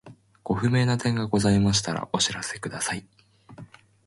[0.43, 3.05] ご不明な点がございましたらお知らせください。